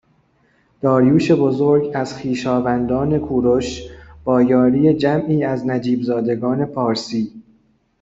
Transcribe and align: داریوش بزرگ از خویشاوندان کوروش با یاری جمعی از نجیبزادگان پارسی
داریوش 0.81 1.31
بزرگ 1.31 1.91
از 1.93 2.13
خویشاوندان 2.17 3.19
کوروش 3.19 3.83
با 4.23 4.41
یاری 4.41 4.93
جمعی 4.93 5.43
از 5.43 5.67
نجیبزادگان 5.67 6.65
پارسی 6.65 7.43